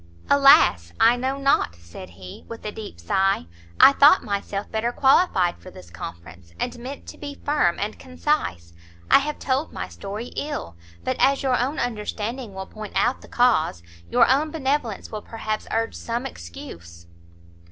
[0.31, 3.45] "Alas, I know not!" said he, with a deep sigh,
[3.79, 8.73] "I thought myself better qualified for this conference, and meant to be firm and concise.
[9.11, 13.27] I have told my story ill, but as your own understanding will point out the
[13.27, 17.05] cause, your own benevolence will perhaps urge some excuse.